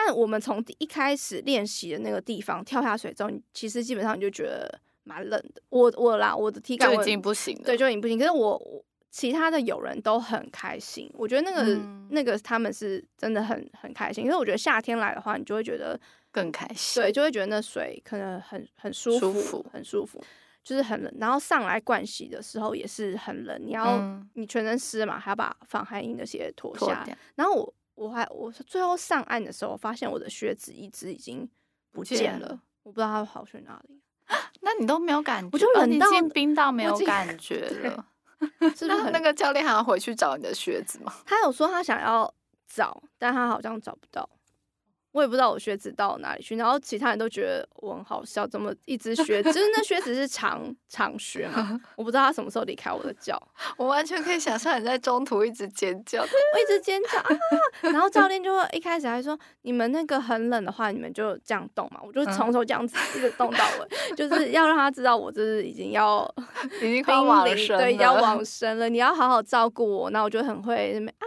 [0.04, 5.62] 但我们从一开始练习的那个地方跳下水之后，其实基本上你就觉得蛮冷的。
[5.70, 8.18] 我我啦，我的体感就已经不行了，对，就已经不行。
[8.18, 14.24] 可是我其他的友人都很开心，我觉得那个、嗯、那个他们是真的很很开心。
[14.24, 15.98] 因为我觉得夏天来的话，你就会觉得。
[16.32, 17.02] 更开心。
[17.02, 20.22] 对，就会觉得那水可能很很舒服，舒服很舒服，
[20.62, 21.10] 就是很冷。
[21.18, 27.18] 然后上来灌洗的时候也是很冷，你要、嗯、你全身湿嘛，还要把防寒衣的鞋脱下来。
[27.36, 31.48] 然后我我还我最后上岸的时候，发现我的靴子一只已经
[31.90, 34.00] 不见了，我不知道它跑去哪里。
[34.60, 35.50] 那你都没有感觉？
[35.52, 38.06] 我就冷到进冰到没有感 觉了。
[38.76, 41.12] 是 那那个教练还要回去找你的靴子吗？
[41.24, 42.32] 他有说他想要
[42.68, 44.28] 找，但他好像找不到。
[45.16, 53.40] 我也不知道我靴子到哪里去，然后其他人都觉得我很好笑，怎么一只靴子，就是那靴子是长 长靴嘛， 我不知道他什么时候离开我的脚，
[53.76, 57.28] 我完全可以想象你在中途一直尖叫，我一直尖叫啊，
[57.90, 66.30] 然后教练就会一开始还说，你们那个很冷的话，你们就这样动嘛，我就从头这样子一直动到尾，就是要让他知道我这是已经要
[66.82, 68.44] 已经快往生了，对，要往。
[68.44, 71.24] 生了，你要好好照顾我，那我就很会哎啊，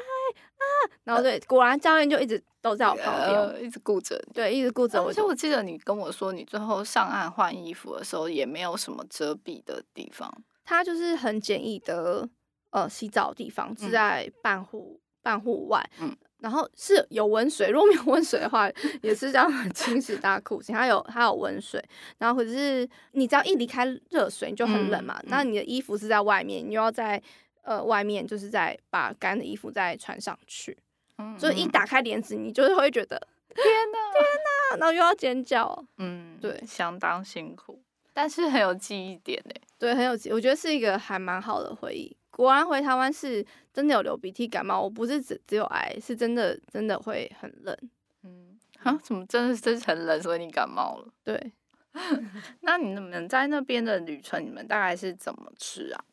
[1.03, 2.41] 然后对，果然教练就一直。
[2.62, 4.34] 都在我旁边、呃，一直顾着你。
[4.34, 5.08] 对，一直顾着我。
[5.08, 10.29] 而且我记得你跟我说，你最后上岸换衣服的时候，也没有什么遮蔽的地方。
[10.65, 12.27] 它就是很简易的，
[12.71, 15.89] 呃，洗澡的地方是在半户、嗯、半户外。
[16.01, 16.13] 嗯。
[16.39, 18.69] 然后是有温水，如果没有温水的话，
[19.01, 20.73] 也是这样很清洗大裤子。
[20.73, 21.82] 它有它有温水，
[22.17, 25.17] 然后可是你只要一离开热水，你就很冷嘛。
[25.27, 27.21] 那你的衣服是在外面，你又要在
[27.63, 30.77] 呃外面，就是在把干的衣服再穿上去。
[31.17, 33.19] 嗯就一打开帘子，你就是会觉得
[33.53, 34.23] 天哪，天
[34.71, 35.85] 哪，然后又要尖叫。
[35.97, 37.81] 嗯，对，相当辛苦，
[38.13, 39.53] 但是很有记忆点呢。
[39.77, 42.15] 对，很有记，我觉得是一个还蛮好的回忆。
[42.31, 47.77] 果然回台湾是真的有流鼻涕感冒，我不是只只有癌，是真的真的会很冷。
[48.23, 51.07] 嗯，啊，怎么真的是很冷，所以你感冒了？
[51.23, 51.51] 对。
[52.61, 56.05] 那你们在那边的旅程，你们大概是怎么吃啊？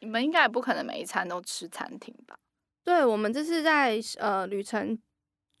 [0.00, 2.38] 你们应该也不可能每一餐都吃餐厅吧？
[2.84, 4.96] 对，我们这次在呃旅程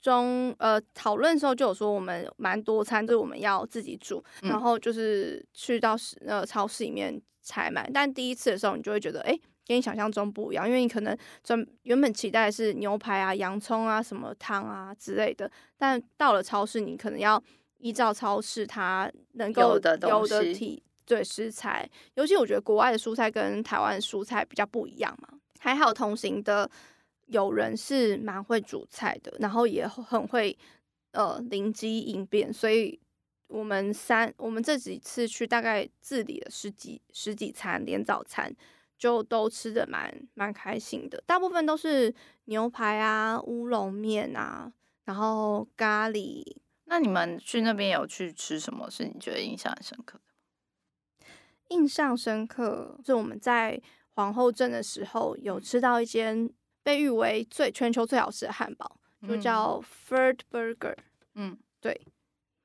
[0.00, 7.90] 中呃讨论的时候就有说，我们蛮多餐，就是我们要自己煮，嗯、然后就是去到市呃超市里面采买。
[7.92, 17.42] 但第一次的时候，你就会觉得，哎，跟你想象中不一样，因为你可能专原本期待的是牛排啊、洋葱啊、什么汤啊之类的，但到了超市，你可能要
[17.78, 25.28] 依照超市它能够有的有的体对食材，尤其我觉得国外的蔬菜跟台湾的蔬菜比较不一样嘛，
[25.60, 26.70] 还好同行的。
[27.28, 30.56] 有人是蛮会煮菜的，然后也很会
[31.10, 32.96] 呃灵机应变，所以
[33.48, 38.54] 我们三我们这几次去大概自理了十几十几餐，连早餐
[38.96, 41.20] 就都吃得蛮蛮开心的。
[41.26, 42.14] 大部分都是
[42.44, 44.72] 牛排啊、乌龙面啊，
[45.04, 46.44] 然后咖喱。
[46.84, 48.88] 那你们去那边有去吃什么？
[48.88, 50.22] 是你觉得印象很深刻的？
[51.68, 53.80] 印象深刻，就我们在
[54.14, 56.50] 皇后镇的时候有吃到一间。
[56.86, 60.94] 被誉为最全球最好吃的汉堡，就叫 Fert Burger。
[61.34, 62.00] 嗯，对，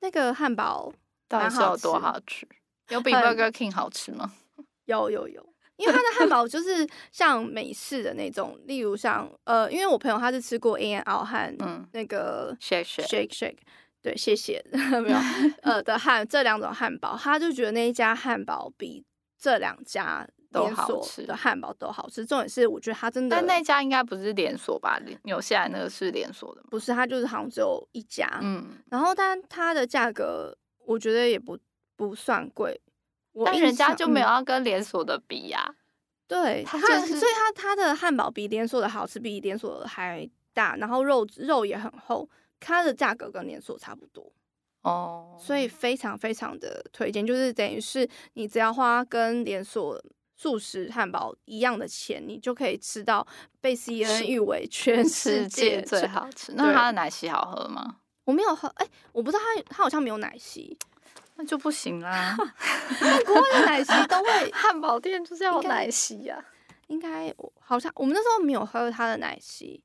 [0.01, 0.93] 那个汉堡
[1.27, 2.47] 到底是有多好吃？
[2.89, 4.31] 有 比 Burger King 好吃吗？
[4.85, 13.57] 有有有，因为它的汉堡就是像美式的那种，例如像呃，因为我朋友他是吃过 In-N-Out 和那个 Shake Shake Shake Shake，
[14.01, 14.63] 对，谢谢
[15.03, 15.17] 没有
[15.63, 19.05] 呃的汉这两种汉堡，他就觉得那一家汉堡比
[19.37, 20.27] 这两家。
[20.53, 23.37] 连锁的汉堡都好吃，重点是我觉得他真的。
[23.37, 24.99] 但那家应该不是连锁吧？
[25.23, 26.67] 纽西兰那个是连锁的吗？
[26.69, 28.29] 不是，它就是好像只有一家。
[28.41, 30.53] 嗯，然后但它的价格
[30.85, 31.57] 我觉得也不
[31.95, 32.81] 不算贵，
[33.45, 35.71] 但人家就没有要跟连锁的比呀、啊。
[36.27, 42.29] 对，它、就是、所以它它的汉堡比连锁的好吃，比连锁的还大，然后肉肉也很厚，
[42.61, 44.31] 它的价格跟连锁差不多。
[44.83, 50.01] 哦，所以非常非常的推荐，就是等于是你只要花跟连锁。
[50.33, 53.27] 素食汉堡一样的钱，你就可以吃到
[53.59, 56.53] 被 CNN 誉为全世界最好吃。
[56.55, 57.97] 那它的奶昔好喝吗？
[58.23, 60.75] 我没有喝，哎、欸，我不知道它它好像没有奶昔，
[61.35, 62.35] 那就不行啦。
[63.23, 66.41] 国外的奶昔都会， 汉堡店就是要奶昔呀、啊。
[66.87, 69.83] 应该好像我们那时候没有喝它的奶昔，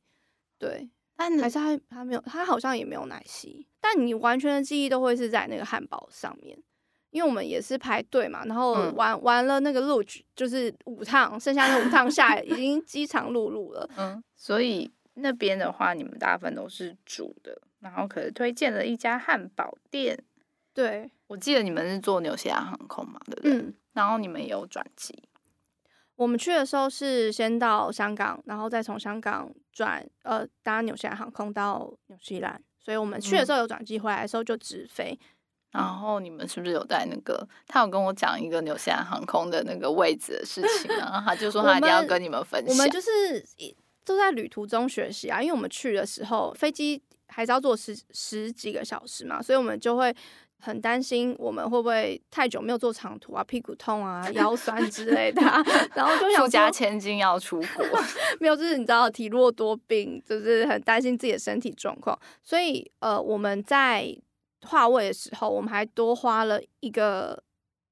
[0.58, 3.66] 对，但还是还还没有，他好像也没有奶昔。
[3.80, 6.56] 但你完全的记忆都会是在那个汉堡上面。
[7.10, 10.02] 因为我们也是排队嘛，然后玩、嗯、玩了那个路，
[10.34, 13.88] 就是五趟，剩下那五趟下来已经饥肠辘辘了。
[13.96, 20.22] 嗯，所以那边的话，你们大部分都是煮的，然后可是推荐了一家汉堡店。
[20.74, 23.52] 对，我记得你们是坐纽西兰航空嘛，对不对？
[23.52, 23.74] 嗯。
[23.94, 25.18] 然后你们也有转机。
[26.16, 35.18] 我们去的时候是先到香港，然后再从香港转呃搭纽西兰航空到纽西兰，所以我们去的时候有转机，回来的时候就直飞。
[35.72, 37.46] 然后你们是不是有在那个？
[37.66, 42.70] 他有跟我讲一个纽西兰航空的那个位置的事情，然后他就说他一定要跟你们分享。
[42.70, 43.10] 我们就是
[44.02, 50.16] 都在旅途中学习啊，因为我们去的时候飞机还是要坐十十几个小时嘛，所以我们就会
[50.58, 55.62] 很担心我们会不会太久没有坐长途啊，屁股痛啊，腰酸之 类的，啊，
[55.94, 57.84] 然后就想富家千金要出国，
[58.40, 64.16] 没有，就是你知道体弱多病，就是很担心自己的身体状况，所以呃，我们在
[64.62, 67.42] 划位的时候，我们还多花了一个。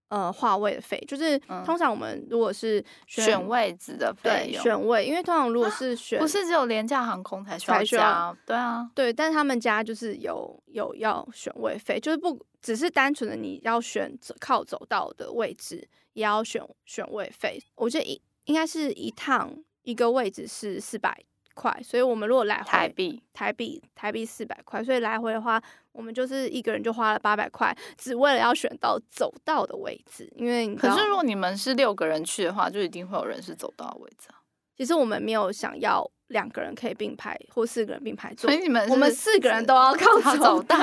[0.09, 17.61] 呃，话位的费就是通常我们如果是选，选位置的费用，选位，因为通常如果是选，不是只有廉价航空才需要加，对啊，对，但是他们家就是有有要选位费，就是不只是单纯的你要选择靠走道的位置，也要选选位费。
[17.75, 19.51] 我觉得一应该是一趟
[19.83, 21.19] 一个位置是四百
[21.55, 25.61] 块，所以我们如果来回台币台币台币四百块，所以来回的话。
[25.95, 30.31] 我们就是一个人就花了八百块，只为了要选到走道的位置。
[30.37, 34.43] 因为可是如果你们是六个人去的话，就一定会有人是走道的位置啊。
[34.77, 40.77] 其实我们没有想要两个人可以并排或四个人并排坐，所以你们我们四个人都要 靠走道。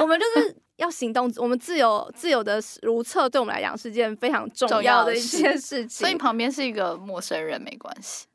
[0.00, 5.88] 我们就是要行动，我们自由自由的如厕，对我们来讲是件非常重要的一件事情。
[5.88, 8.26] 所以旁边是一个陌生人没关系。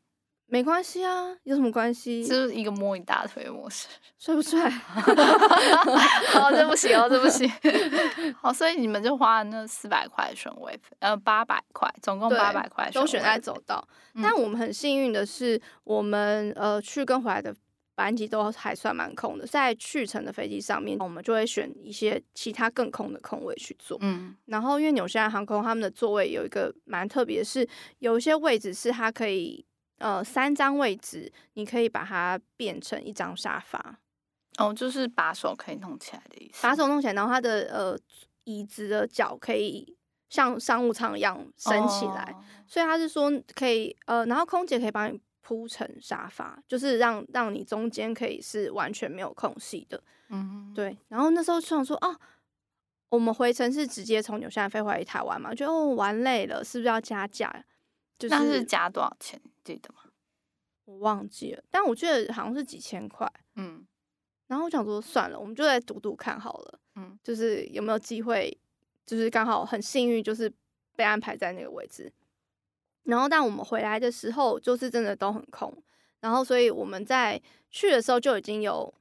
[0.47, 2.23] 没关系啊，有什么关系？
[2.25, 3.87] 就是一个摸你大腿的模式，
[4.19, 4.69] 帅不帅？
[4.69, 7.49] 好，这不行哦，这不行。
[8.39, 13.85] 好，所以你们就花了那四百块选位费，呃，八百块，总共八百块，都选在走道。
[14.13, 17.53] 嗯、但我们很幸运的是，我们呃去跟回来的
[17.95, 23.97] 班机都还算蛮空的，在去程的飞机上面，我们就会选一些其他更空的空位去坐。
[24.01, 29.65] 嗯，然后因为纽西兰航空他们的座位有一个蛮特别的是，有一些位置是它可以。
[29.97, 33.99] 呃，三张位置，你可以把它变成一张沙发。
[34.57, 36.61] 哦，就是把手可以弄起来的意思。
[36.63, 37.99] 把手弄起来，然后它的呃
[38.45, 39.97] 椅子的脚可以
[40.29, 50.01] 像商务舱一样升起来，哦、所以他是说可以呃，然后空姐可以帮你铺成沙发，就是让让你中间可以是完全没有空隙的。
[50.29, 50.97] 嗯，对。
[51.07, 52.17] 然后那时候就想说，哦，
[53.09, 57.63] 我们回程是直接从纽西兰飞回台湾嘛，就哦玩累了，是不是要加价？
[58.17, 59.39] 就是、那是加多少钱？
[59.65, 59.99] 记得吗？
[60.85, 63.29] 我忘记了，但我记得好像是几千块。
[63.55, 63.83] 嗯，
[64.45, 66.79] 然后我想说算了，我们就来赌赌看好了。
[66.95, 68.55] 嗯，就是有没有机会，
[69.03, 70.49] 就是刚好很幸运，就是
[70.95, 72.13] 被安排在那个位置。
[73.03, 75.75] 然后，但我们回来的时候，就是真的都很空。
[76.21, 78.93] 然后，所以我们在去的时候就已经有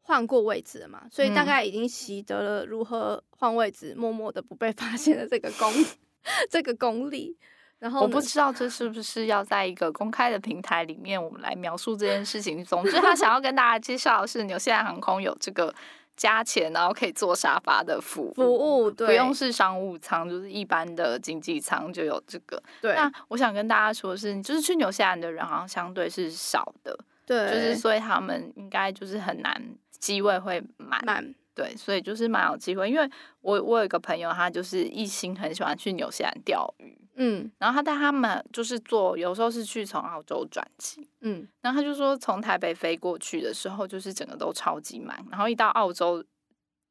[0.00, 5.70] 换过位置了嘛，所以大概已经习得了如何换位置，默默的不被发现的这个功
[6.50, 7.36] 这个功力。
[7.78, 12.64] 然后我不知道这是不是要在一个公开的平台里面，我们来描述这件事情。
[12.64, 15.74] 总之，他想要跟大家介绍的是，纽西兰航空有这个
[16.16, 22.62] 加钱然后可以坐沙发的服务，服务对，不用是商务舱，就是一般的经济舱就有这个。
[22.80, 31.04] 对，那我想跟大家说的是，就是去纽西兰的人好像相对是少的，对，就是所以他们应该就是很难机位会满。
[31.04, 32.88] 满对，所以就是蛮有机会。
[32.88, 36.96] 因为我我有一个朋友，他就是一心很喜欢去纽西兰钓鱼。
[37.14, 46.22] 嗯，然后他带他们就是坐，有时候是去从澳洲转机，嗯，然后他就说从台北飞过去的时候，就是整个都超级满，然后一到澳洲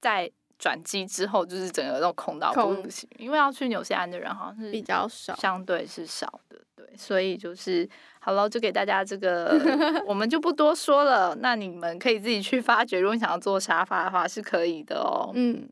[0.02, 7.88] 再转机之后，就是整个都空到不行，因为要去纽西兰的人好像是比较少，相对是少的，对，所以就是
[8.20, 9.60] 好了，就给大家这个，
[10.08, 15.70] 我们就不多说了，那你们可以自己去发掘，如果你想要坐沙发的话是可以的哦，嗯，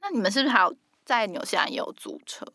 [0.00, 0.74] 那你们是不是还有
[1.04, 2.46] 在纽西兰也有租车？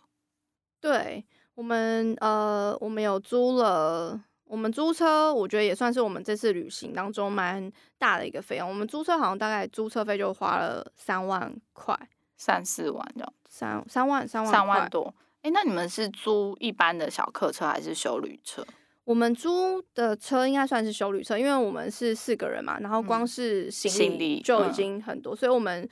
[0.79, 4.19] 对我们，呃，我们有租了，
[4.51, 8.67] 我们租车，我觉得也算是我们这次旅行当中蛮大的一个费用。
[8.67, 11.97] 我们租车好像大概租车费就花了三万块，
[12.35, 15.15] 三四万这样，三三万三万三万多。
[15.43, 18.61] 哎，那你们是租一般的小客车还是修旅车？
[19.05, 25.89] 我们租的车应该算是修旅车，因为我们是四个人嘛，然后光是行李就已经很多，嗯、所以我们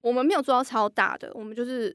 [0.00, 1.94] 我们没有租到超大的，我们就是。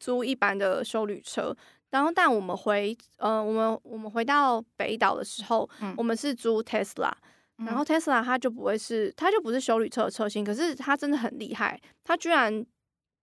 [0.00, 1.52] 租一般的修旅车，
[1.90, 7.10] 然后但我们回呃，我们我们回到北岛的时候，嗯、我们是租 Tesla，
[7.64, 12.64] 然后 Tesla 它就不会是，它就不是修旅车的车型，可是它真的很厉害，它居然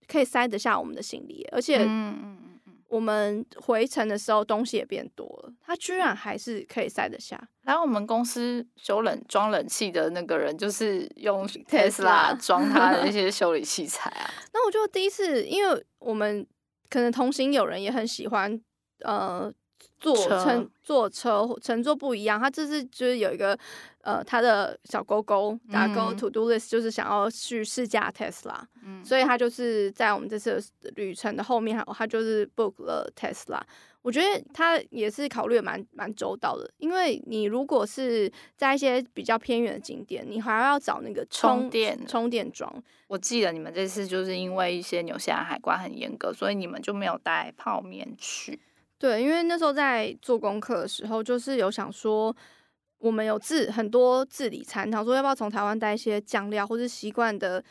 [0.07, 1.87] 可以塞得下我们的行李，而且
[2.87, 7.39] 我们回程的时候东西也变多了，它居然还是可以塞得下。
[7.61, 14.29] 然后我们公司修冷装冷气的那个人就是用 Tesla 装他的那 些修理器材啊。
[14.53, 16.47] 那我就第一次，因为我们。
[16.89, 18.59] 可能同行有人也很喜欢，
[18.99, 19.51] 呃，
[19.99, 23.57] 坐乘坐车乘坐不一样，他这次就是有一个
[24.01, 30.63] 呃，他的小勾勾打勾 to do list，就是想要去试驾 Tesla，嗯，所以他就是在我们这次
[30.95, 33.61] 旅程的后面，他就是 book 了 Tesla。
[34.01, 42.71] 我觉得他也是考虑的蛮蛮周到的，因为你如果是在一些比较偏远的景点，你还要找那个充电充电桩。
[43.07, 48.59] 我记得你们这次就是因为一些纽西兰海关很严格，所以你们就没有带泡面去。
[48.97, 52.35] 对，因为那时候在做功课的时候，就是有想说，
[52.99, 57.63] 我们有自很多自理餐，想说要不要从台湾带一些酱料或是习惯的。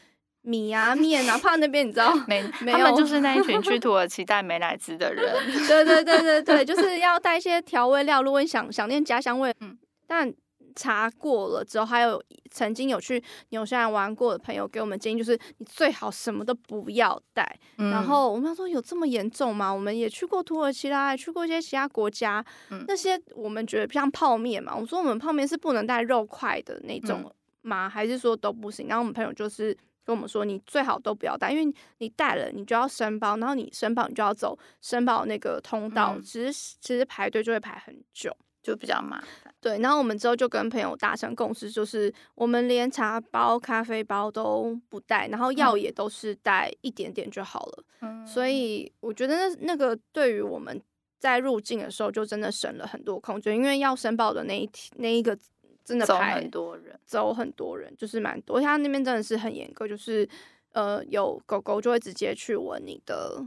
[0.47, 2.45] 米啊 面啊，怕那边你知道 没？
[2.61, 5.35] 没有，他们就是那一群去 土耳其带美乃滋的人。
[5.67, 8.23] 对对对对对，就是要带一些调味料。
[8.23, 10.31] 如果你想想念家乡味，嗯，但
[10.75, 17.59] 查过了之后，还有曾经有去纽西兰玩过的朋友给我们建议，就是你最好什么都不要带。
[17.79, 19.73] 嗯、然后我们说有这么严重吗？
[19.73, 27.23] 我们也去过土耳其啦，也去过一些其他国家，嗯、那些我们觉得像泡面嘛，我说我们泡面是不能带肉块的那种
[27.63, 27.87] 吗？
[27.87, 28.89] 嗯、还是说都不行？
[28.89, 29.77] 然后我们朋友就是。
[30.07, 38.31] 跟我们说，你最好都不要带，因为你带了，你就要申报，然后你申报，你就要走申报那个通道，嗯、其实其实排队就会排很久，
[38.65, 39.55] 就比较麻烦。
[39.61, 47.85] 对，然后我们之后就跟朋友达成共识，就是我们连茶包、咖啡包都不带，然后药也都是带一点点就好了。
[48.01, 50.83] 嗯，所以我觉得那那个对于我们
[51.21, 55.39] 在入境的时候就真的省了很多空间，因为要申报的那一天那一个。
[55.87, 58.59] 真的排很多人，走很多人，就是蛮多。
[58.59, 60.27] 他那边真的是很严格，就是
[60.73, 63.45] 呃，有狗狗就会直接去闻你的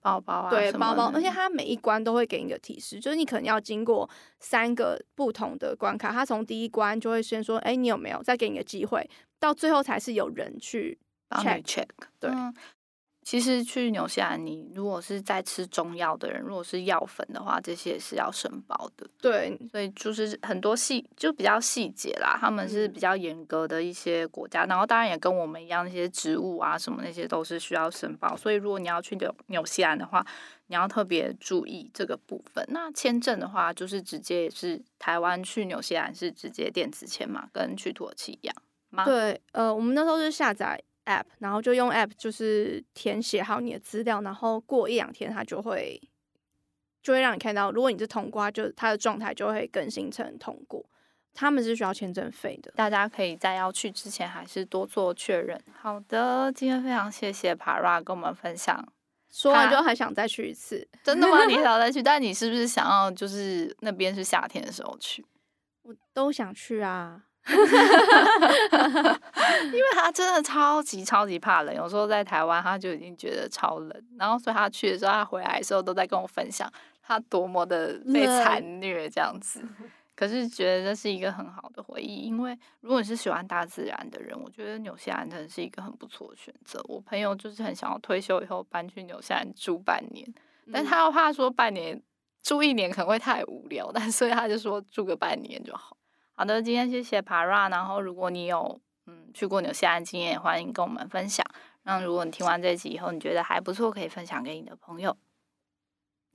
[0.00, 1.10] 包包啊，对，包包。
[1.14, 6.10] 而且它每一关都会给你个提示，就是你可能要经过三个不同的关卡。
[6.12, 10.98] 它从第一关就会先说：“哎，你有没有？”再给你个机会，到最后才是有人去
[11.30, 11.86] check check。
[12.18, 12.30] 对。
[12.30, 12.54] 嗯
[13.30, 19.08] 其实去纽西兰，你如果是在吃中药的人，如果是药粉的话，这些也是要申报的。
[19.22, 24.64] 对，所以就是很多细就比较细节啦，他们是比较严格的一些国家。
[24.64, 28.36] 嗯、然后当然也跟我们一样，那些植物啊什么那些都是需要申报。
[28.36, 30.26] 所以如果你要去纽纽西兰的话，
[30.66, 32.66] 你要特别注意这个部分。
[32.70, 38.56] 那签证的话，就是直接也是台湾去纽西兰是直接电子签嘛，跟去土耳其一样
[38.90, 39.04] 吗？
[39.04, 40.82] 对，呃，我们那时候是下载。
[41.06, 46.00] app，然后就用 app，就是填写好你的资料，然后过一两天，它就会
[47.02, 50.84] 就会让你看到，如果你是通过，就它的状态就会更新成通过。
[51.32, 55.58] 他们是需要签证费的，大家可以在要去之前还是多做确认。
[55.72, 58.92] 好的，今天非常谢谢 Para 跟我们分享，
[59.30, 61.46] 说完就还想再去一次，真的吗？
[61.46, 62.02] 你 想再去？
[62.02, 65.24] 但你是不是想要就是那边是夏天的时候去？
[65.82, 67.22] 我都想去啊。
[69.72, 76.70] 因为他真的超级超级怕冷，有时候在台湾他就已经觉得超冷，然后所以他去的时候，他回来的时候都在跟我分享
[77.02, 79.62] 他多么的被残虐这样子。
[80.14, 86.78] 可是觉得这是一个很好的回忆，因为如果你是喜欢大自然的人，我觉得纽西兰真的是一个很不错的选择。
[86.88, 90.30] 我朋友就是很想要退休以后搬去纽西兰住半年，
[90.70, 91.98] 但他又怕说半年
[92.42, 95.96] 住一年可能会太无聊，但所以他就说住个半年就好。
[96.40, 97.70] 好的，今天谢谢 Para。
[97.70, 101.44] 然后，如果你有嗯去过纽西兰经验，也欢迎跟我们分享。
[101.82, 105.18] 那如果你听完这集以后，你觉得还不错，可以分享给你的朋友。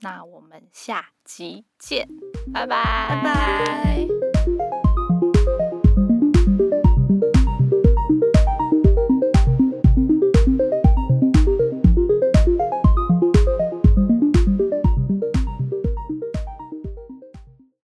[0.02, 2.06] 那我们下集见，
[2.54, 4.35] 拜拜，拜拜。